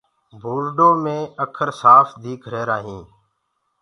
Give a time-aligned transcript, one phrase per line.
[0.41, 3.07] بورڊو مي اکر سآڦ ديک رهيرآ هينٚ۔